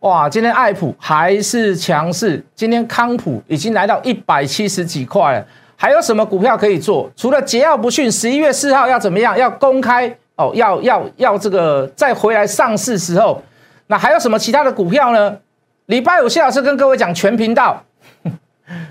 [0.00, 5.46] 哇，今天爱普还是强势，今天康普已经来到一百七十几块了。
[5.76, 7.10] 还有什么股票可以做？
[7.14, 9.36] 除了桀骜不驯，十一月四号要怎么样？
[9.36, 13.42] 要公开哦，要要要这个再回来上市时候，
[13.88, 15.36] 那还有什么其他的股票呢？
[15.84, 17.82] 礼拜五谢老师跟各位讲全频道，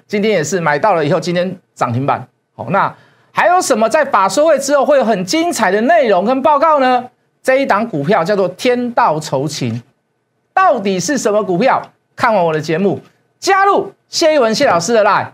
[0.05, 2.27] 今天也是买到了以后，今天涨停板。
[2.55, 2.95] 好，那
[3.31, 7.03] 还有什么在法说会之后会有很精彩的内容跟报告呢？
[7.41, 9.81] 这一档股票叫做天道酬勤。
[10.59, 11.81] 到底是什么股票？
[12.17, 12.99] 看完我的节目，
[13.39, 15.31] 加入谢一文谢老师的 line。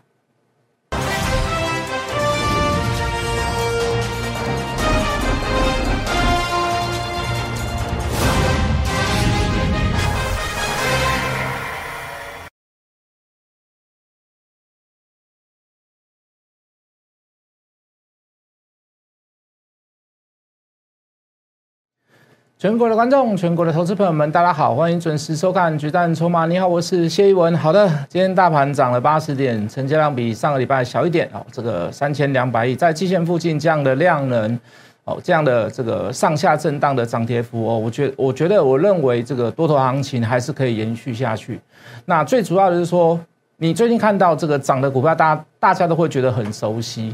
[22.57, 26.45] 全国的观众，全国的投资朋友们，大家好，欢迎准时收看《举蛋筹码》。
[26.47, 27.53] 你好，我是谢一文。
[27.57, 31.45] 好的，今天大盘涨了八十点，成交量比上个礼拜小一点哦。
[31.51, 34.57] 这个三千两百亿，在季线附近这样的量能
[35.03, 41.59] 哦，这样的这个上下震荡的涨跌幅哦，我觉我觉得我认为这个多头行情还是可以延续下去。
[42.05, 43.19] 那最主要的是说，
[43.57, 47.13] 你最近看到这个涨的股票，大家大家都会觉得很熟悉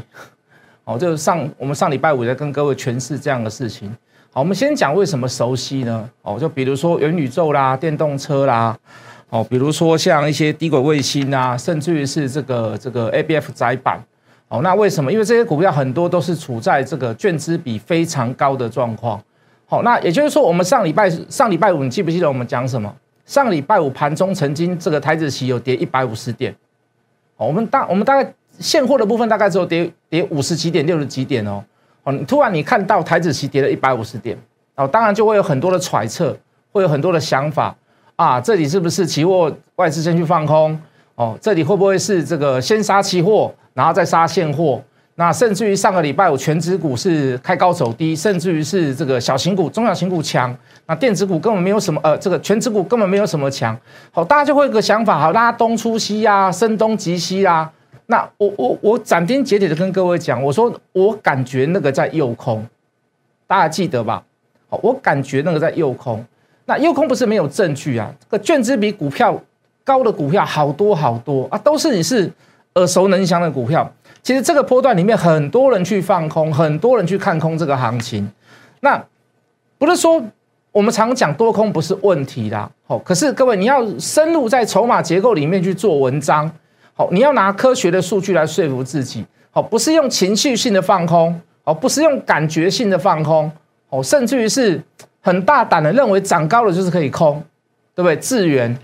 [0.84, 0.96] 哦。
[0.96, 3.92] 就是上我们上礼拜五在跟各位诠释这样的事情。
[4.34, 6.08] 好，我们先讲为什么熟悉呢？
[6.22, 8.74] 哦，就比如说元宇宙啦、电动车啦，
[9.28, 14.02] 哦，比如说像一些低轨卫星啊，甚至于是这个这个 A B F 窄板，
[14.48, 15.12] 哦，那为什么？
[15.12, 19.22] 因为这些股票很多都是处在这个券资比非常高的状况。
[19.66, 22.90] 好，那也就是说，我们上礼拜上礼拜五，你记不记得我们讲什么？
[23.26, 26.56] 上礼拜五盘中曾经这个台子期有跌一百五十点，
[27.36, 31.62] 哦，我们大我们大概现货的部分大概只有跌跌五十几点、六十几点哦。
[32.04, 34.36] 哦，突然你看到台子期跌了一百五十点，
[34.74, 36.36] 哦，当然就会有很多的揣测，
[36.72, 37.74] 会有很多的想法
[38.16, 40.78] 啊，这里是不是期货外资先去放空？
[41.14, 44.82] 哦，这里会不会是这个先杀期货，然后再杀现货？
[45.14, 50.56] 那甚至于上个礼拜五全指股是开高走低，甚至于是这个小型股、中小型股强，
[50.86, 53.78] 那电子股根本没有什么，呃，这个全指股根本没有什么强。
[54.10, 57.70] 好，大家就会有个想法，好，大家东出西呀，声东击西呀。
[58.12, 62.62] 那我我我斩钉截铁的跟各位讲，我说我感觉那个在诱空，
[63.46, 64.22] 大家记得吧？
[64.68, 66.22] 好，我感觉那个在诱空。
[66.66, 68.14] 那诱空不是没有证据啊？
[68.20, 69.42] 这个券资比股票
[69.82, 72.30] 高的股票好多好多啊，都是你是
[72.74, 73.90] 耳熟能详的股票。
[74.22, 78.30] 其实这个波段里面很多人去放空，很多人去看空这个行情。
[78.80, 79.02] 那
[79.78, 80.22] 不是说
[80.70, 86.52] 我们常讲多空不是问题啦，好，可是各位你要深入在筹码结构里面去做文章。
[86.94, 89.24] 好，你要拿科学的数据来说服自己。
[89.50, 93.50] 好，不是用情绪性的放空，哦，不是用感觉性的放空，
[93.90, 94.82] 哦，甚至于是
[95.20, 97.42] 很大胆的认为涨高了就是可以空，
[97.94, 98.16] 对不对？
[98.16, 98.74] 智源，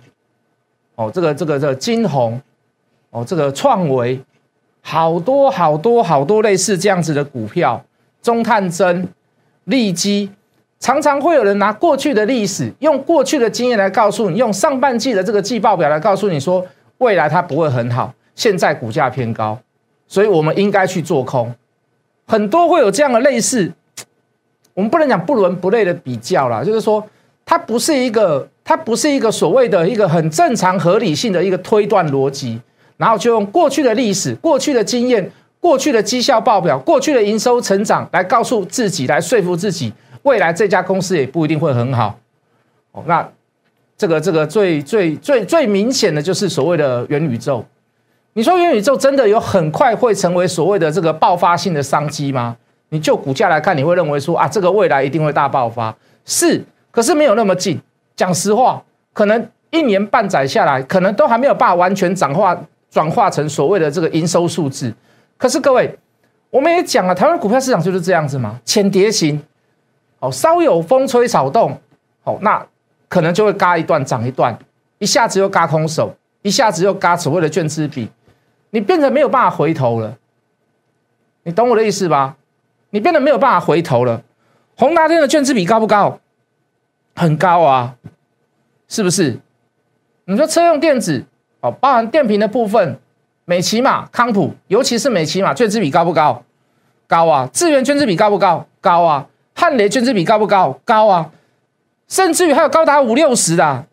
[0.95, 2.41] 哦，这个这个这个金红，
[3.11, 4.21] 哦，这个创维，
[4.83, 7.83] 好多好多好多类似这样子的股票，
[8.23, 9.09] 中探针、
[9.65, 10.31] 利基，
[10.81, 16.67] 常常会有人拿过去的历史，用过去的经验来告诉你，用上半季的这个季报表来告诉你说。
[16.99, 19.59] 未来它不会很好，现在股价偏高，
[20.07, 21.55] 所以我们应该去做空。
[22.27, 23.73] 很多会有这样的类似，
[24.75, 27.05] 我们不能讲不伦不类的比较啦，就是说
[27.47, 32.61] 它不是一个，它不是一个所谓的一个很正常合理性的一个推断逻辑，
[32.97, 39.93] 然后就用过去的历史、过去的经验、过去的绩效报表、过去的营收成长来告诉自己，来说服自己，
[40.23, 42.19] 未来这家公司也不一定会很好。
[42.93, 43.29] 哦，那。
[43.99, 47.65] 这个这个最最最最明显的就是所谓的元宇宙。
[48.35, 52.57] 你说元宇宙真的有很快会成为所谓的这个爆发性的商机吗？
[52.91, 55.93] 你就股价来看，你会认为说啊，这个未来一定会大爆发。
[56.25, 57.81] 是，可是没有那么近。
[58.15, 58.81] 讲实话，
[59.13, 62.57] 可能一年半载下来，可能都还没有办法完全转化
[62.89, 64.95] 转化成所谓的这个营收数字。
[65.37, 65.93] 可是各位，
[66.51, 69.43] 我们也讲了，台湾股票市场就是这样子嘛，浅碟型。
[70.21, 71.77] 好，稍有风吹草动，
[72.23, 72.65] 好那。
[73.09, 74.57] 可能就会嘎一段涨一段，
[74.99, 78.09] 一下子又嘎空手，一下子又嘎所谓的券资比，
[78.71, 80.17] 你变得没有办法回头了。
[81.45, 82.37] 你懂我的意思吧？
[82.91, 84.23] 你变得没有办法回头了。
[84.77, 86.21] 宏达电的券资比高不高？
[87.15, 87.97] 很高啊，
[88.89, 89.39] 是不是？
[90.27, 91.25] 你说车用电子
[91.61, 93.01] 哦，包含电瓶的部分，
[93.45, 96.43] 美骑马、康普，尤其是美骑马券资比高不高？
[97.07, 97.49] 高啊。
[97.53, 98.67] 智源券资比高不高？
[98.81, 99.27] 高啊。
[99.55, 100.79] 汉雷券资比高不高？
[100.85, 101.31] 高啊。
[102.09, 103.87] 甚至于还有高达五六十的，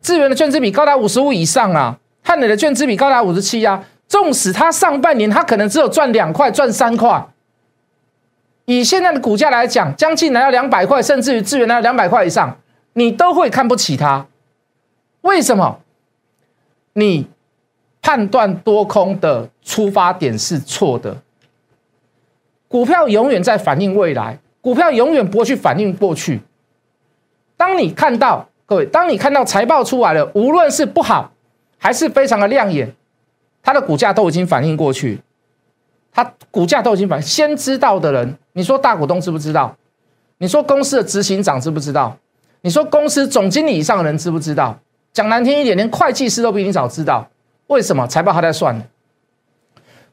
[0.00, 3.84] 智源的券资比高达五十五以上啊，汉磊的券资比高达五十七啊。
[4.06, 7.26] 纵使它上半年它可能只有赚两块、赚三块，
[8.64, 12.56] 以现在的股价来讲，将近来到两百块，甚至于智源来到两百块以上，
[12.94, 14.26] 你都会看不起它。
[15.20, 15.80] 为什么？
[16.94, 17.26] 你
[18.00, 21.18] 判断多空的出发点是错的。
[22.66, 26.40] 股票永远在反映未来，股票永远不会去反映过去。
[27.58, 31.32] 当你看到各位，当你看到财报出来了，无论是不好，
[31.76, 32.94] 还是非常的亮眼，
[33.62, 35.20] 它的股价都已经反映过去。
[36.10, 39.76] 它股价都已经反，先知道的人，你说大股东知不知道？
[40.38, 42.16] 你说公司的执行长知不知道？
[42.62, 44.78] 你说公司总经理以上的人知不知道？
[45.12, 47.28] 讲难听一点，连会计师都比你早知道。
[47.66, 48.80] 为什么财报还在算？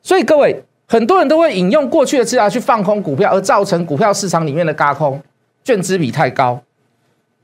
[0.02, 0.64] 所以各位。
[0.88, 5.20] 很多人都会引用过去的资料去放空股票，而造成股票市场里面的嘎空，
[5.64, 6.62] 券资比太高，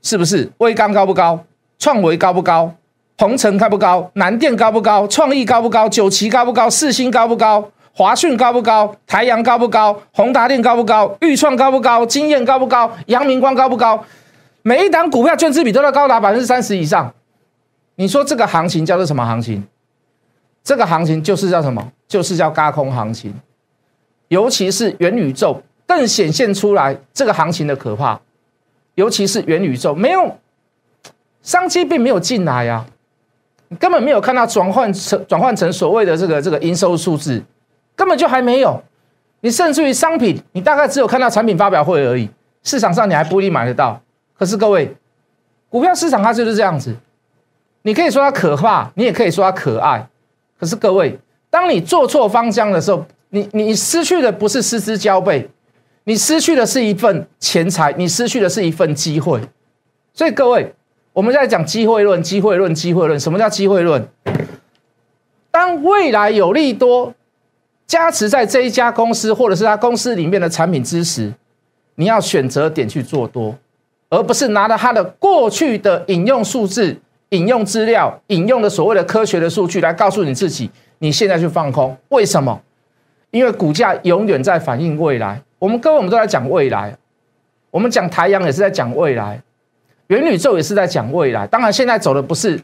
[0.02, 0.50] 是不是？
[0.58, 1.44] 威刚高不高？
[1.78, 2.74] 创维高不高？
[3.16, 4.10] 鹏程高不高？
[4.14, 5.06] 南电高不高？
[5.06, 5.88] 创意高不高？
[5.88, 6.68] 九旗高不高？
[6.68, 7.70] 四星高不高？
[7.94, 8.94] 华讯高不高？
[9.06, 9.96] 台阳高不高？
[10.12, 11.16] 宏达电高不高？
[11.20, 12.04] 裕创高不高？
[12.04, 12.90] 经验高不高？
[13.06, 14.04] 阳明光高不高？
[14.62, 17.12] 每一档股票券资比都要高达百分之三十以上，
[17.96, 19.62] 你说这个行情叫做什么行情？
[20.64, 21.92] 这个行情就是叫什么？
[22.08, 23.34] 就是叫嘎空行情，
[24.28, 28.20] 尤其是元宇宙更显现出来这个行情的可怕。
[28.94, 30.38] 尤其是元宇宙没有
[31.42, 32.84] 商机，并没有进来呀，
[33.68, 37.42] 你根本没有看到转换成转换成所谓的这个这个营收数字，
[37.96, 38.82] 根本就还没有。
[39.40, 42.28] 你甚至于商品，你大概只有看到产品发表会而已，
[42.62, 44.00] 市场上你还不一定买得到。
[44.38, 44.94] 可是各位，
[45.68, 46.94] 股票市场它就是这样子，
[47.82, 50.06] 你可以说它可怕，你也可以说它可爱。
[50.58, 51.18] 可是各位。
[51.50, 55.46] 当你做错方向的时候，你你失去的不是失之交臂，
[56.04, 59.40] 你失去的是一份钱财，你失去的是一份机会。
[60.12, 60.74] 所以各位，
[61.12, 63.18] 我们在讲机会论，机会论，机会论。
[63.18, 64.06] 什么叫机会论？
[65.50, 67.14] 当未来有利多
[67.86, 71.32] 加持在这一家公司，或者是他公司里面的产品之时，
[71.94, 73.56] 你要选择点去做多，
[74.08, 76.96] 而不是拿着他的过去的引用数字、
[77.28, 80.70] 引用资料、引用的所谓的科学的数据来告诉你自己。
[80.98, 82.60] 你现在去放空，为什么？
[83.32, 85.42] 因为股价永远在反映未来。
[85.58, 86.96] 我们各位，我们都在讲未来。
[87.70, 89.42] 我们讲太阳也是在讲未来，
[90.08, 91.46] 元宇宙也是在讲未来。
[91.46, 92.60] 当然，现在走的不是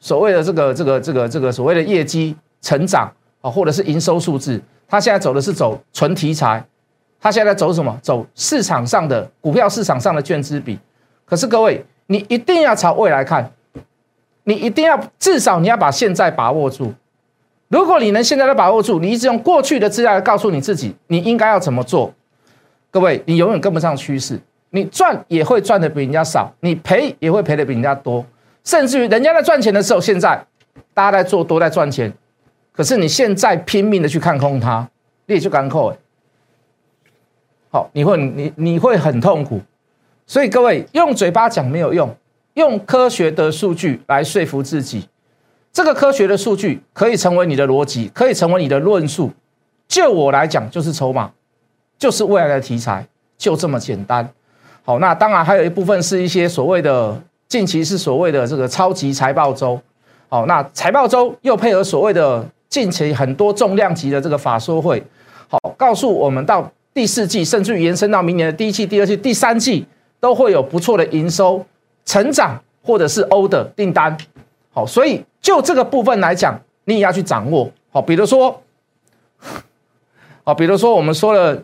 [0.00, 3.10] 所谓的这个、这个、这个、这个所谓的业绩成长
[3.40, 4.60] 啊，或者是营收数字。
[4.88, 6.64] 它现在走的是走纯题材。
[7.20, 7.96] 它现在走什么？
[8.02, 10.76] 走市场上的股票市场上的券资比。
[11.24, 13.52] 可是各位，你一定要朝未来看，
[14.42, 16.92] 你一定要至少你要把现在把握住。
[17.70, 22.12] 如果你能现在的把握住，你一直用过去的资料来告诉你自己，你应该要怎么做？
[22.90, 24.40] 各位，你永远跟不上趋势，
[24.70, 28.26] 你赚也会赚的比人家少，你赔也会赔的比人家多，
[28.64, 30.44] 甚至于人家在赚钱的时候，现在
[30.92, 32.12] 大家在做都在赚钱，
[32.72, 34.88] 可是你现在拼命的去看空它，
[35.26, 35.96] 你也就干扣哎，
[37.70, 39.60] 好，你会你你会很痛苦，
[40.26, 42.12] 所以各位用嘴巴讲没有用，
[42.54, 45.08] 用科学的数据来说服自己。
[45.72, 49.30] 这个科学的数据可以成为你的逻辑，可以成为你的论述。
[49.86, 51.30] 就我来讲，就是筹码，
[51.98, 53.06] 就是未来的题材，
[53.38, 54.28] 就这么简单。
[54.84, 59.80] 好，那当然还有一部分是一些所谓的近期是所谓的这个超级财报周。
[60.28, 65.02] 好，那财报周又配合所谓的近期很多重量级的这个法说会，
[65.48, 69.86] 好，告诉我们到第四季，甚至于延伸到明年的第一季、第二季、第三季，
[70.18, 71.64] 都会有不错的营收
[72.04, 74.16] 成长，或者是 O 的订单。
[74.72, 77.70] 好，所以就这个部分来讲，你也要去掌握。
[77.90, 78.62] 好，比如说，
[80.44, 81.60] 好，比如说我们说了，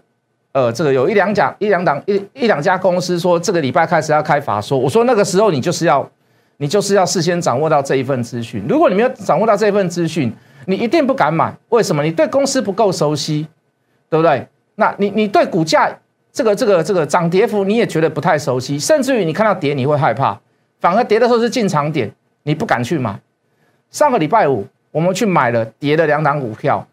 [0.52, 6.08] 呃，这个有一两家、一两档、一一两家公司说这个礼拜开始要开法说，我说那个时候你就是要，
[6.56, 8.64] 你就是要事先掌握到这一份资讯。
[8.68, 10.32] 如果你没有掌握到这一份资讯，
[10.66, 11.56] 你一定不敢买。
[11.68, 12.02] 为什么？
[12.02, 13.46] 你对公司不够熟悉，
[14.10, 14.44] 对不对？
[14.74, 15.96] 那你你对股价
[16.32, 20.38] 这个这个这个涨跌幅你也觉得不太熟悉，甚至于你看到跌你会害怕，
[20.80, 22.12] 反而跌的时候是进场点。
[22.46, 23.18] 你不敢去买，
[23.90, 26.86] 上个礼拜五我们去买了跌的两档股票，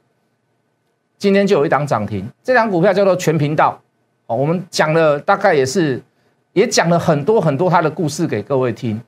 [1.19, 3.79] 今天就有一档涨停，这档股票叫做全频道，
[4.25, 6.01] 哦，我们讲了大概也是，
[6.53, 8.99] 也讲了很多很多它的故事给各位听。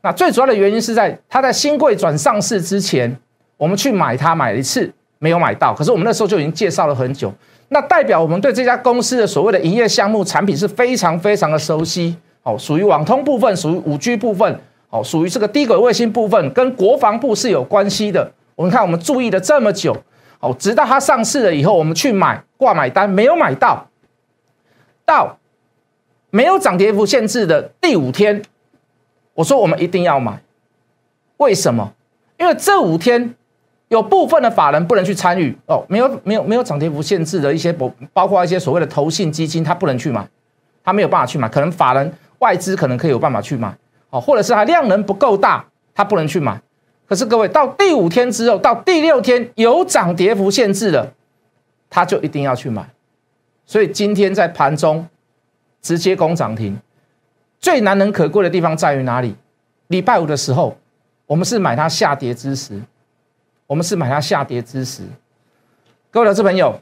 [0.00, 3.14] 那最主要的原因是在它在新贵转上市之前，
[3.58, 7.30] 我们去买它买了一次没有买到，可是我们那时候就已经介绍了很久，
[7.68, 14.58] 那代表我们对这家公司的所谓的营业项目产品是非常非常的熟悉，哦，属于网通部分，属于五 G 部分。
[14.90, 18.30] 哦，属于这个低轨卫星部分，跟国防部是有关系的。
[18.56, 19.96] 我们看，我们注意了这么久，
[20.40, 23.86] 哦，直到它上市了以后，我们去买挂买单，没有买到，
[25.06, 25.38] 到
[26.30, 28.42] 没有涨跌幅限制的第五天，
[29.34, 30.42] 我说我们一定要买。
[31.38, 31.92] 为什么？
[32.38, 33.34] 因为这五天
[33.88, 40.28] 有部分的法人不能去参与哦，没有没有没有涨跌幅限制的一些包包括一些所谓的投信基金，他不能去买，
[40.82, 43.74] 他没有办法去买，可能法人外资可能可以有办法去买。
[44.10, 45.64] 哦，或者是它量能不够大，
[45.94, 46.60] 它不能去买。
[47.06, 51.12] 可是各位，到第五天之后，到第六天有涨跌幅限制了，
[51.88, 52.88] 他就一定要去买。
[53.66, 55.08] 所以今天在盘中
[55.82, 56.78] 直接攻涨停，
[57.58, 59.34] 最难能可贵的地方在于哪里？
[59.88, 60.76] 礼拜五的时候，
[61.26, 62.80] 我们是买它下跌之时，
[63.66, 65.02] 我们是买它下跌之时。
[66.12, 66.80] 各位投资朋友，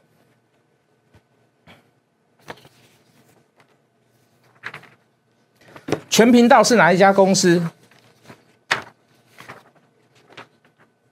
[6.19, 7.63] 全频道是哪一家公司？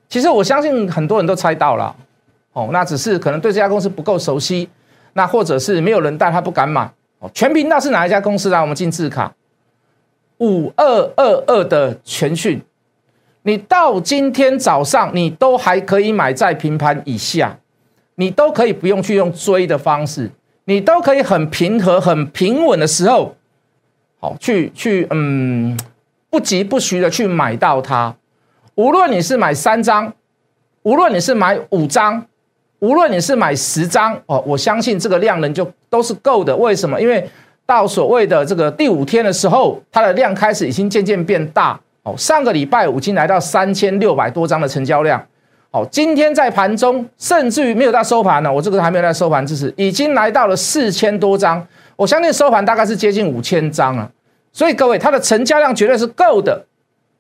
[0.10, 1.96] 其实我相信很多人都猜到了，
[2.52, 4.68] 哦，那只是可能对这家公司不够熟悉，
[5.14, 6.92] 那或者是没有人带他不敢买。
[7.20, 8.60] 哦，全频道是哪一家公司呢？
[8.60, 9.34] 我们进字卡，
[10.40, 10.86] 五二
[11.16, 12.62] 二二的全讯，
[13.44, 17.58] 你到今天早上你都还可以买在平盘以下，
[18.16, 20.30] 你都可以不用去用追的方式，
[20.66, 23.37] 你都可以很平和、很平稳的时候，
[24.20, 25.78] 好去去嗯，
[26.30, 28.16] 不急不徐的去买到它。
[28.76, 30.12] 无论你是买三张，
[30.84, 32.26] 无论你是买五张，
[32.80, 36.56] 无论你是买十张哦，我相信这个量能就都是够的。
[36.56, 37.00] 为什么？
[37.02, 37.30] 因为
[37.66, 42.16] 到所谓的这个第五天的时候，它的量开始已经渐渐变大哦。
[42.18, 45.24] 上个礼拜五已经来到三千六百多张的成交量
[45.72, 45.88] 哦。
[45.92, 51.66] 今天在盘中，甚至于没有到收盘呢，我这个还没有在收盘之时，已经来到了四千多张。
[51.98, 54.10] 我相信收盘大概是接近五千张啊。
[54.54, 56.66] 所以各位，它的成交量绝对是够的。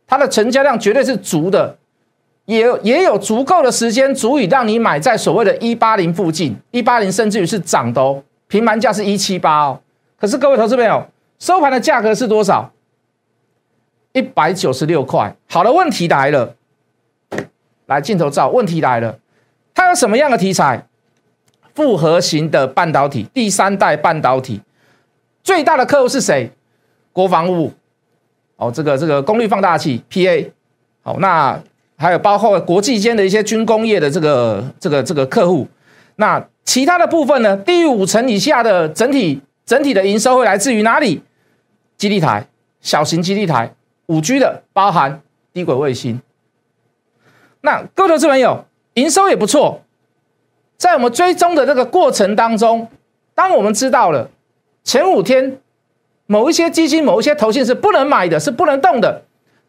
[0.07, 1.77] 它的成交量绝对是足的，
[2.45, 8.23] 也也有足够的时间，足以让你买在所谓的一八零附近，一八零甚至于是涨的哦。
[8.47, 9.81] 平盘价是一七八哦，
[10.17, 11.05] 可是各位投资朋友，
[11.39, 12.71] 收盘的价格是多少？
[14.13, 15.35] 一百九十六块。
[15.49, 16.55] 好了，问题来了，
[17.87, 19.19] 来镜头照，问题来了，
[19.75, 20.87] 它有什么样的题材？
[21.75, 24.61] 复合型的半导体，第三代半导体，
[25.47, 26.51] 最大的客户是谁？
[27.13, 27.71] 国防部。
[28.57, 30.51] 哦，这个这个功率放大器 PA，
[31.03, 31.57] 好，那
[31.95, 35.65] 还有包括国际间的一些军工业的这个这个这个客户，
[36.17, 37.55] 那其他的部分呢？
[37.55, 41.23] 低于五成以下的整体整体的营收会来自于哪里？
[41.95, 42.45] 基地台、
[42.81, 43.73] 小型基地台、
[44.07, 45.21] 五 G 的，包含
[45.53, 46.19] 低轨卫星。
[47.61, 49.81] 那各位投资朋友，营收也不错，
[50.77, 52.89] 在我们追踪的这个过程当中，
[53.33, 54.29] 当我们知道了
[54.87, 55.59] 前五天。
[56.29, 59.21] 某一些基金、某一些投信是不能买的，是不能动的。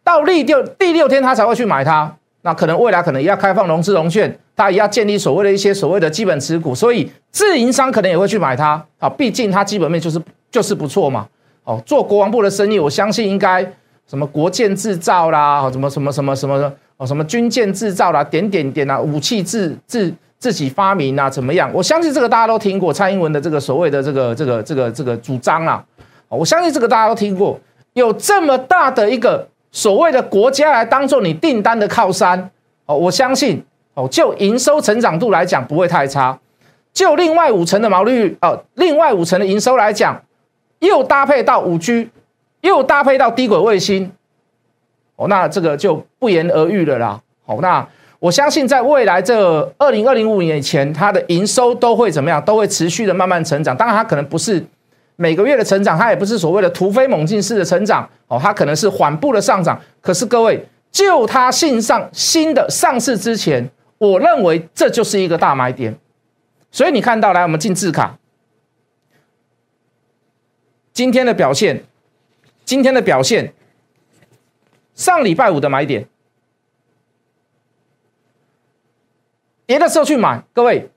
[0.03, 2.13] 到第六第六天，他才会去买它。
[2.43, 8.85] 那可能未来可能也要开放融资融券，他也要建立所谓的一些所谓的基本持股，所以自营商可能也会去买它。
[8.99, 10.21] 啊，毕竟它基本面就是
[10.51, 11.29] 就是不错嘛。
[11.63, 13.65] 哦，做国防部的生意，我相信应该
[14.09, 21.71] 什么国建制造啦，什么什么什么什么哦，什么军舰制造啦，点点点啊，武器制制自己发明啊，怎么样？
[21.75, 25.85] 我相信这个大家都听过蔡英文的这个所谓的这个这个这个这个主张啊。
[26.29, 27.59] 我相信这个大家都听过，
[27.95, 32.51] 有这么大的一个所谓的国家来当做你订单的靠山
[32.87, 33.65] 哦，我相信
[33.95, 36.39] 哦，就营收成长度来讲不会太差，
[36.93, 40.23] 就另外五成的毛利率哦，另外五成的营收来讲，
[40.81, 42.11] 又搭配到五 G，
[42.61, 44.13] 又搭配到低轨卫星，
[45.17, 47.21] 哦，那这个就不言而喻了啦。
[47.47, 47.89] 好，那
[48.19, 52.45] 我相信在未来这二零二零五年以前，它的营收都会怎么样？
[52.45, 54.65] 都会持续的慢慢成长，当然它可能不是。
[55.21, 59.77] 每个月的成长，它也不是所谓的突飞猛进式的成长哦，它可能是缓步的上涨。
[60.01, 65.93] 可是各位，就它信上新的上市之前，我认为这就是一个大买点。
[66.71, 68.17] 所以你看到，来我们进字卡，
[70.93, 71.83] 今天的表现，
[72.65, 73.53] 今天的表现，
[74.95, 76.07] 上礼拜五的买点，
[79.69, 80.91] 跌的时候去买，各位，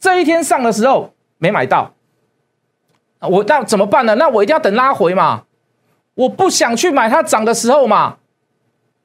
[0.00, 1.92] 这一天上的时候没买到。
[3.20, 4.14] 我那怎么办呢？
[4.14, 5.44] 那我一定要等拉回嘛！
[6.14, 8.16] 我不想去买它涨的时候嘛，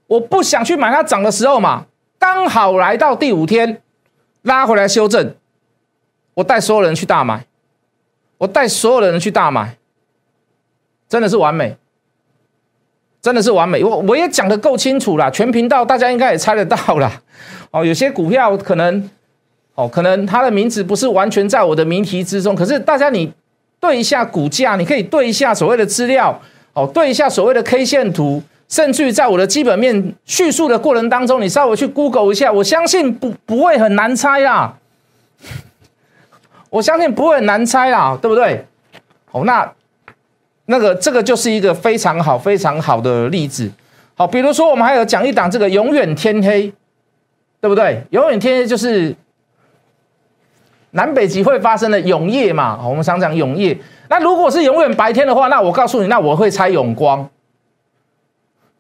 [0.07, 1.87] 我不想去买它涨的时候嘛。
[2.17, 3.81] 刚好来到第五天，
[4.43, 5.35] 拉回来修正，
[6.35, 7.47] 我带所有人去大买，
[8.37, 9.77] 我带所有的人去大买，
[11.09, 11.75] 真的是完美，
[13.21, 13.83] 真的是完美。
[13.83, 17.21] 我我也讲的够清楚了，全频道大家应该也猜得到了。
[17.71, 19.09] 哦，有些股票可能，
[19.75, 23.31] 哦，可能它的名字不是完全在我的谜题之中，可是大家你。
[23.81, 26.37] 对一下股价，你可以对一下所谓的资料，
[26.73, 34.75] 哦，对一下所谓的 K 线图，甚至于在我的基本面叙述的过程当中，你稍微去 Google 一下，我相信不不会很难猜啦。
[36.69, 38.65] 我相信不会很难猜啦，对不对？
[39.31, 39.71] 哦，那
[40.65, 43.71] 那个这个就是一个非常好非常好的例子。
[44.15, 46.69] 好，比如说我们还有讲一档这个永远天黑，
[47.61, 48.03] 对不对？
[48.11, 49.15] 永远天黑就是。
[50.91, 52.79] 南北极会发生的永夜嘛？
[52.83, 53.77] 我们常讲永夜。
[54.09, 57.29] 那如果是永远白天的话，那我告诉你，那我会猜永光。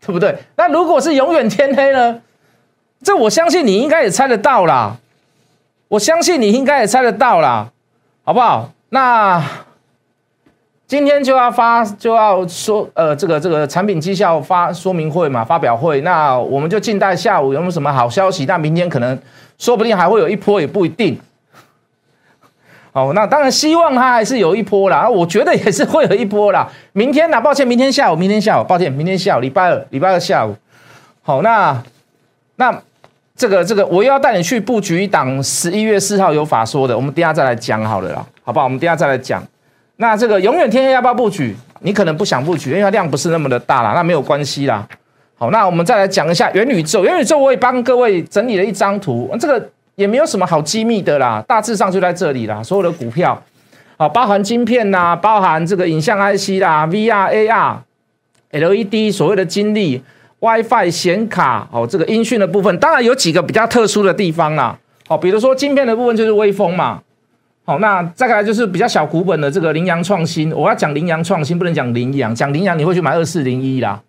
[0.01, 0.35] 对不对？
[0.55, 2.19] 那如果是永远天黑呢？
[3.03, 4.97] 这我相信你应该也猜得到啦，
[5.87, 7.71] 我相信你应该也猜得到啦，
[8.23, 8.71] 好不好？
[8.89, 9.43] 那
[10.89, 18.43] 今天就要发就要说呃这个这个产品绩效发说明会嘛，发表会，那我们就静待下午有没有什么好消息？
[18.47, 19.15] 那明天可能
[19.59, 21.15] 说不定还会有一波，也不一定。
[22.91, 26.67] 哦，那当然希望它还是有一波啦，我觉得也是会有一波啦。
[26.93, 27.39] 明天呢？
[27.39, 30.55] 抱歉，明天下午，明天下午，抱歉，明天下午，礼拜二，礼拜二下午。
[31.21, 31.83] 好，那
[32.55, 32.81] 那。
[33.35, 38.65] 这个这个，我又要带你去布局一档十一月四号有法说的，我们等下再来讲好了啦，好不好？
[38.65, 39.41] 我们等下再来讲。
[40.01, 41.53] 那这个永远天黑要不要布局？
[41.81, 44.87] 你可能不想布局，因为它量不是那么的大啦，那没有关系啦。
[45.37, 47.03] 好，那我们再来讲一下元宇宙。
[47.03, 52.63] 元宇宙我也帮各位整理了一张图，这个也没有什么好机密的啦，大致上就在这里啦。
[52.63, 53.41] 所有的股票，
[53.97, 57.75] 啊，包含晶片呐，包含这个影像 IC 啦，VR、AR、
[58.51, 60.01] LED，所谓的晶粒。
[60.41, 64.79] WiFi 显卡哦，这个音讯的部分，当然有几个比较特殊的地方啦。
[65.09, 67.01] 哦，比如说晶片的部分就是微风嘛。
[67.69, 70.51] 好，那再来就是比较小股本的这个羚羊创新。
[70.51, 74.01] 我要讲羚羊创新，不能讲羚羊，讲羚羊你会去买二四零一啦。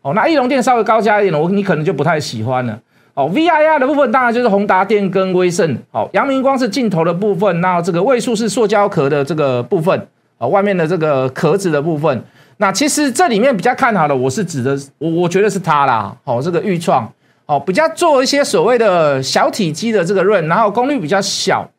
[0.00, 2.80] 哦，那翼龙电稍微高价一点，我你可能就不太喜欢了。
[3.12, 5.76] 哦，VIR 的部分当然就是宏达电跟威盛。
[5.92, 10.06] 好，阳明光是镜头的部分，那这个位数是塑胶壳的这个部分，
[10.38, 12.24] 啊，外面的这个壳子的部分。
[12.56, 17.06] 那其实这里面比较看好的，我是指的，我我觉得是它啦，哦，这个预创，
[17.44, 21.70] 哦，比较做一些所谓的小体积的这个润，然后功率比较小，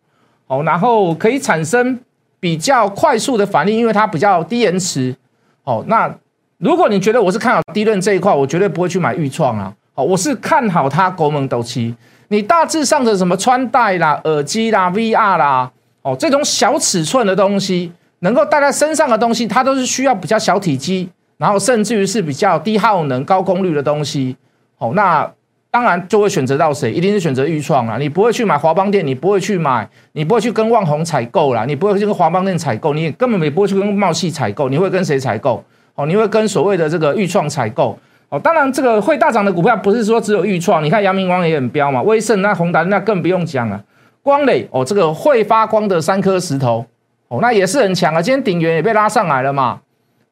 [0.50, 1.98] 哦，然后可以产生
[2.41, 5.15] 比较快速的反应，因为它比较低延迟，
[5.63, 6.13] 哦，那
[6.58, 11.96] 如果你觉得我是看好低润这一块，我绝对不会去买预创啊，哦，我是看好它国门斗七，
[12.27, 17.94] 你大致上的什么穿戴啦、耳机啦、VR 啦，哦，这种小尺寸的东西。
[18.22, 24.36] 能够带在身上的东西，它都是需要比较小体积，然后甚至于是比较低耗能、高功率的东西。
[24.77, 25.25] 哦，那
[25.72, 26.92] 当然就会选择到谁？
[26.92, 27.98] 一定是选择预创啦。
[27.98, 34.68] 你不会去买华邦电，你不会去买，你不会去跟旺宏采购啦，你不会去跟华邦电采购，你也根本也不会去跟茂系采购。
[34.70, 35.64] 你会跟谁采购？
[35.96, 37.98] 哦，你会跟所谓的这个预创采购。
[38.29, 43.84] 哦，当然这个会大涨的股票不是说只有预创，你看阳明光也很彪嘛，威盛那宏达那更不用讲了，
[44.24, 46.86] 光磊哦，这个会发光的三颗石头。
[47.27, 48.20] 哦，那也是很强啊！
[48.20, 49.79] 今天顶元也被拉上来了嘛，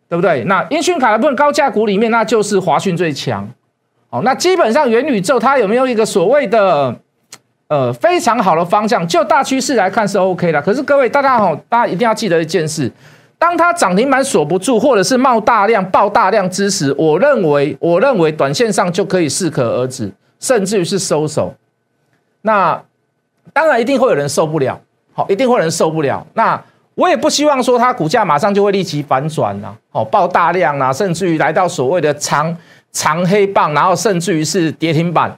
[0.09, 0.43] 对不对？
[0.45, 3.47] 那英讯卡的部分高价股里面，那就是华讯最强。
[4.09, 6.95] 哦，那基本上元宇宙它有没有一个所谓的
[7.67, 9.05] 呃非常好的方向？
[9.07, 10.61] 就大趋势来看是 OK 的。
[10.61, 12.89] 可是各位大家好，大家一定要记得一件事：
[13.37, 21.53] 当它涨停板锁不住，或者是冒大量爆大量之时，我认为我认为短线上就可以适可而止，甚至于是收手。
[22.43, 22.81] 那
[23.51, 24.79] 当然一定会有人受不了，
[25.13, 26.25] 好，一定会有人受不了。
[26.33, 26.63] 那
[26.95, 32.55] 我也不希望说它股价马上就会立即反转呐，哦，爆大量啊，甚至于来到所谓的长
[32.91, 35.37] 长黑棒，然后甚至于是跌停板，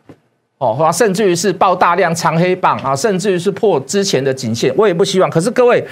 [0.57, 5.29] 哦，甚至于是爆大量长黑棒啊，甚至于是破之前的颈线，我也不希望。
[5.29, 5.85] 可是各位，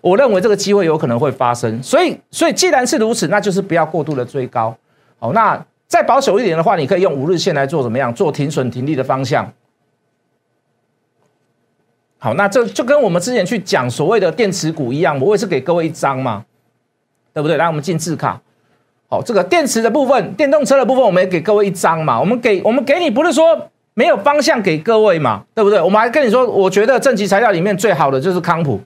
[0.00, 4.76] 我认为这个机会有可能会发生，所以，所以既然是如此，那就是不要过度的追高，
[5.18, 9.52] 哦，那再保守一点的话，你可以用五日线来做怎么样，做停损停利的方向。
[12.18, 16.44] 好，那这就跟我们之前去讲所谓的电池股一样，我也是给各位一张嘛，
[17.34, 17.56] 对不对？
[17.56, 18.40] 来，我们进字卡。
[19.12, 22.18] 哦，这个电池的部分，电动车的部分，我们也给各位一张嘛。
[22.18, 25.78] 我们给我们给你不是说没有方向给各位嘛，对不对？
[25.78, 28.80] 我们还跟你说，我觉得正极材料里面最好的就是康普，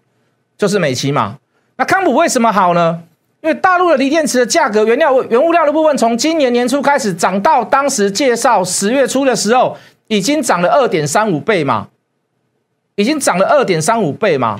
[0.59, 1.39] 就是美琪嘛。
[1.77, 3.01] 那康普为什么好呢？
[3.43, 9.77] 因为大陆的锂电池的价格，原料原物料的部分，从今年年初开始涨到当时介绍十月初的时候，
[10.09, 11.87] 已经涨了二点三五倍嘛。
[12.97, 14.59] 已经涨了二点三五倍嘛，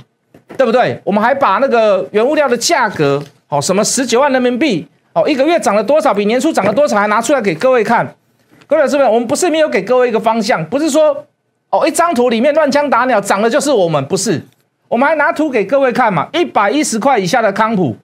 [0.59, 1.01] 对不对？
[1.03, 8.15] 我们还把那个原物料的价格，哦，什么十九万人民币，哦，一个月涨了多少，比年初涨了多少，还拿出来给各位看。
[8.67, 9.09] 各位是不是？
[9.09, 11.25] 我们不是没有给各位一个方向，不是说
[11.71, 14.43] 哦，一张图里面乱枪打鸟，涨的就是我们，不是。
[14.89, 17.97] 我们还拿图给各位看嘛，一百一十块以下的康普，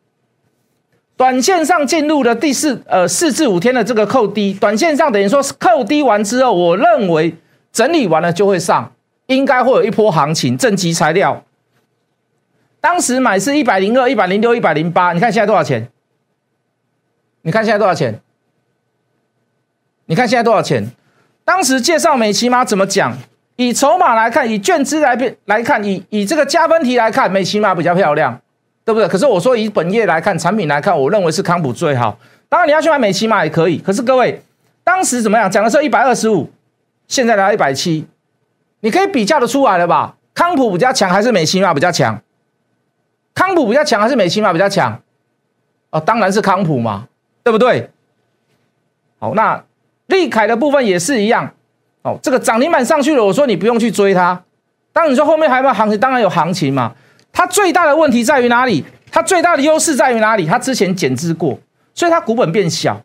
[1.18, 7.34] 短线上进入的第四呃四至五天的这个扣低，短线上等于说扣低完之后，我认为
[7.70, 8.90] 整理完了就会上。
[9.26, 11.44] 应该会有一波行情，正极材料，
[12.80, 15.88] 当时买是一百零二、一百零六、一百零八，你看现在多少钱？
[17.42, 18.20] 你看现在多少钱？
[20.06, 20.90] 你看现在多少钱？
[21.44, 23.16] 当时介绍美琪玛怎么讲？
[23.56, 28.40] 以筹码来看，以券资来变来看，以以这个加分题来看，美琪玛比较漂亮，
[28.84, 29.06] 对不对？
[29.08, 32.18] 可是我说以本业来看，产品来看，我认为是康普最好。
[32.48, 34.42] 当然你要去买美琪玛也可以，可是各位
[34.82, 35.50] 当时怎么样？
[35.50, 36.50] 讲的时候一百二十五，
[37.08, 38.06] 现在来到一百七。
[38.80, 40.16] 你可以比较的出来了吧？
[40.34, 42.20] 康普比较强还是美琪玛比较强？
[43.34, 45.00] 康普比较强还是美琪玛比较强？
[45.90, 47.06] 哦，当然是康普嘛，
[47.42, 47.90] 对不对？
[49.18, 49.64] 好，那
[50.06, 51.52] 利凯的部分也是一样，
[52.02, 54.42] 哦，这个涨停板上去了，我说你不用去追它。
[54.92, 55.98] 当你说后面还有没有行情？
[55.98, 56.94] 当然有行情嘛。
[57.32, 58.84] 它最大的问题在于哪里？
[59.10, 60.44] 它最大的优势在于哪里？
[60.44, 61.58] 它之前减资过，
[61.94, 63.00] 所以它股本变小，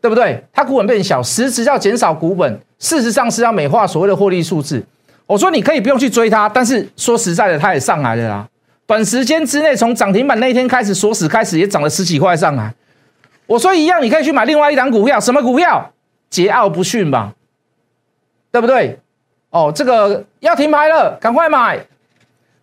[0.00, 0.44] 对不对？
[0.52, 4.84] 它股本变小，实质要减少股本，事实上是要美化所谓的获利数字。
[5.26, 8.48] 我说你可以不用去追它，但是说实在的，它也上来了啦。
[8.86, 12.72] 短时间之内，从涨停板那一天开始锁死开始，也涨了十几块上来。
[13.46, 15.92] 我说一样，你可以去买另外一档股票，什么股票？
[16.30, 17.34] 桀骜不驯吧，
[18.50, 18.98] 对不对？
[19.50, 21.84] 哦，这个要停牌了，赶快买。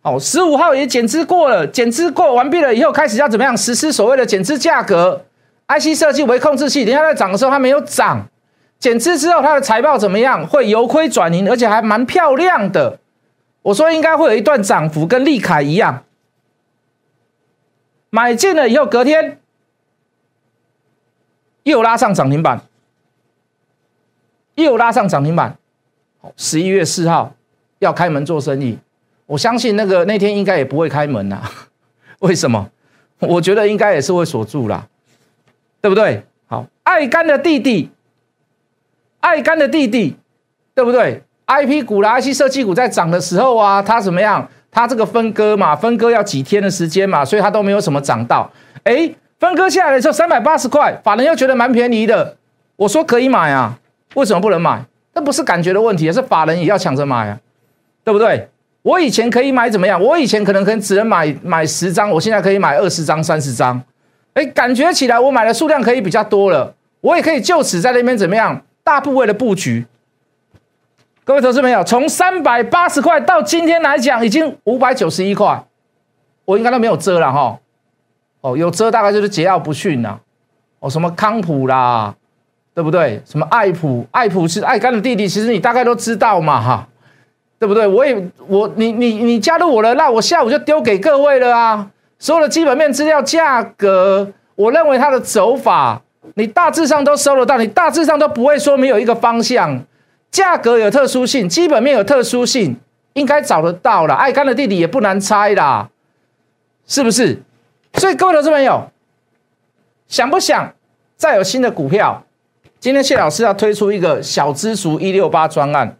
[0.01, 5.23] 哦，十五号也减资过了，减资过完毕了以后，开始要怎么样实施所谓的减资价格
[5.67, 8.25] ？IC 设计为控制器，等下在涨的时候它没有涨，
[8.79, 10.47] 减资之后它的财报怎么样？
[10.47, 12.97] 会由亏转盈，而且还蛮漂亮的。
[13.61, 16.05] 我说应该会有一段涨幅，跟利凯一样。
[18.09, 19.38] 买进了以后，隔天
[21.69, 22.59] 又拉上涨停板，
[24.55, 25.57] 又拉上涨停板。
[26.35, 27.33] 十一月四号
[27.77, 28.77] 要开门做生意，
[29.25, 31.41] 我相信那个那天应该也不会开门呐。
[32.19, 32.69] 为什么？
[33.19, 34.87] 我觉得应该也是会锁住啦，
[35.79, 36.23] 对不对？
[36.47, 37.91] 好，爱干的弟弟，
[39.19, 40.17] 爱干的弟弟，
[40.73, 44.49] 对不对？I P 股啦，IC 设计股在涨的时候啊，它怎么样？
[44.71, 48.51] 它这个分割嘛，分割要几天的时间嘛，所以它都没有什么涨到。
[48.83, 52.35] 哎，分割下来的时候三百八十块，法人又觉得蛮便宜的，
[52.75, 53.79] 我说可以买啊，
[54.15, 54.83] 为什么不能买？
[55.13, 57.39] 这不是感觉的问题，是法人也要抢着买啊，
[58.03, 58.49] 对不对？
[58.81, 60.01] 我以前可以买怎么样？
[60.01, 63.81] 我以前可能可能只能买买十张，我现在可以买二十张、三十张。
[64.33, 69.85] 哎，感觉起来我买的数量可以比较多了，我也可以就此在那边怎么样大部位的布局。
[71.23, 75.63] 各位投资朋友，从三百八十块到今天来讲，已经五百九十一块，
[76.45, 77.59] 我应该都没有遮了哈。
[78.41, 80.19] 哦，有遮大概就是桀骜不驯呐。
[80.79, 82.15] 哦，什么康普啦。
[82.71, 83.21] 对不对？
[83.25, 84.07] 什么爱普？
[84.11, 86.87] 爱普是爱干的弟弟，其实你大概都知道嘛，哈，
[87.57, 87.85] 对不对？
[87.85, 88.15] 我也
[88.47, 91.91] 我你你你加入我了，那我下午就丢给各位了啊。
[92.19, 96.01] 所有的基本面资料、价格，我认为它的走法，
[96.35, 99.83] 你大致上都收得到，你大致上都不会说没有一个方向。
[100.31, 102.77] 价格有特殊性，基本面有特殊性，
[103.13, 104.13] 应该找得到了。
[104.13, 105.89] 爱干的弟弟也不难猜啦，
[106.87, 107.41] 是不是？
[107.95, 108.89] 所以各位投资朋友，
[110.07, 110.73] 想不想
[111.17, 112.23] 再有新的股票？
[112.79, 115.97] 今天谢老师要推出一个小资族一六八专案，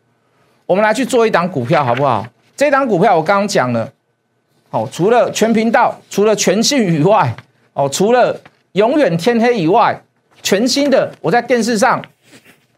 [0.65, 2.25] 我们来去做一档股票好不好？
[2.55, 3.91] 这档股票我刚刚讲了，
[4.69, 7.35] 哦，除了全频道，除了全讯以外，
[7.73, 8.39] 哦，除了
[8.73, 10.01] 永远天黑以外，
[10.41, 12.01] 全新的我在电视上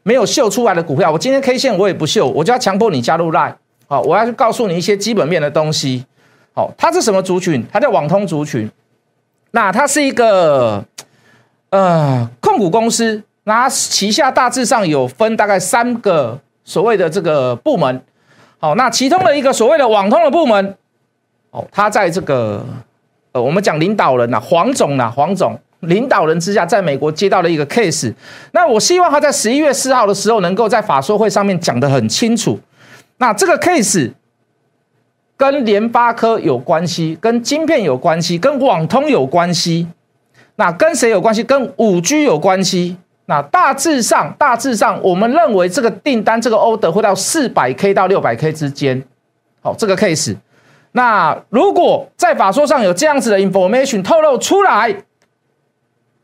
[0.02, 3.54] 没有秀出来的股票，我今天 K 线我也不秀，我就要强迫你加入 Line，
[3.88, 6.04] 好，我要去告诉你一些基本面的东西，
[6.54, 7.64] 好，它是什么族群？
[7.72, 8.68] 它叫网通族群，
[9.52, 10.84] 那它是一个
[11.70, 13.24] 呃控股公司。
[13.44, 18.00] 那旗下大致上有分大概三个所谓的这个部门，
[18.60, 20.78] 好，那其中的一个所谓的网通的部门，
[21.50, 22.64] 哦，他在这个
[23.32, 28.14] 呃，我们讲领导人呐，黄总呐，黄总领导人之下，在美国接到了一个 case，
[28.52, 32.60] 那我希望他在十一月四号的时候，能够在法说会上面讲得很清楚。
[33.18, 34.12] 那这个 case
[35.42, 39.88] 跟联发科有关系，跟晶片有关系，跟网通有关系，
[40.58, 41.44] 那跟谁有关系？
[41.44, 42.96] 跟五 G 有关系。
[43.26, 49.04] 那大致上，大致上，我们认为这个订单，这个 order 会到四百 K 到六百 K 之间。
[49.62, 50.36] 好，这个 case。
[50.92, 54.96] 那如果在法说上有这样子的 information 透露出来，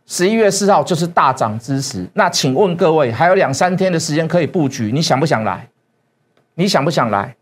[0.05, 2.05] 十一月四号就是大涨之时。
[2.13, 5.67] 那请问各位，还有两三天的时间可以布局，你想不想来？
[6.53, 7.36] 你想不想来？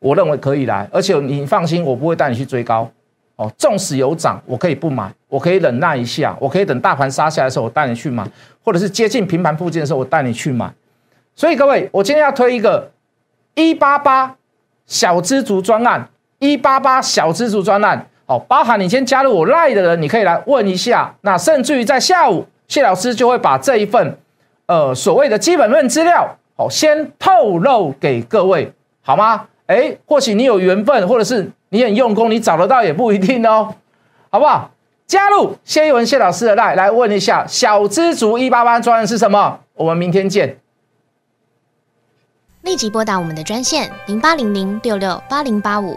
[0.00, 2.90] 我认为可以来，而且你放心，我不会带你去追高。
[3.36, 8.22] 哦，纵使有涨，我可以不买，我可以忍耐一下，我可以等大盘杀下来的时候，我带你去买，
[8.62, 10.70] 或者是接近平盘附近的时候，我带你去买。
[11.34, 12.90] 所以各位，我今天要推一个
[13.54, 14.36] 一八八
[14.84, 16.06] 小资族专案，
[16.38, 21.14] 一八八小资族专案，哦，包含你先加入我赖的人，你可以来问一下。
[21.22, 24.18] 那甚至于在下午，谢老师就会把这一份
[24.66, 29.46] 呃所谓的基本论资料，哦，先透露给各位，好吗？
[29.70, 31.50] 哎，或许你有缘分，或者是。
[31.72, 33.72] 你很用功，你找得到也不一定哦，
[34.28, 34.72] 好不好？
[35.06, 39.60] 加入谢一文谢老师的赖来问一下，小知足一八八专案是什么？
[39.74, 40.58] 我们明天见。
[42.62, 45.96] 立即拨打我们的专线零八零零六六八零八五